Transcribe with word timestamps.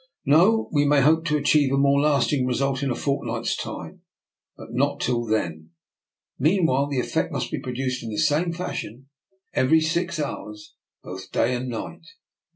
No! 0.25 0.67
we 0.73 0.83
may 0.83 1.01
hope 1.01 1.25
to 1.25 1.37
achieve 1.37 1.71
a 1.71 1.77
more 1.77 2.01
lasting 2.01 2.47
result 2.47 2.81
in 2.81 2.89
a 2.89 2.95
fortnight's 2.95 3.55
time, 3.55 4.01
but 4.57 4.73
not 4.73 4.99
till 4.99 5.23
then. 5.27 5.69
Mean 6.39 6.65
while, 6.65 6.87
the 6.89 6.99
effect 6.99 7.31
must 7.31 7.51
be 7.51 7.59
produced 7.59 8.01
in 8.01 8.09
the 8.09 8.17
same 8.17 8.51
fashion 8.51 9.09
every 9.53 9.79
six 9.79 10.19
hours, 10.19 10.73
both 11.03 11.31
day 11.31 11.53
and 11.55 11.69
night. 11.69 12.01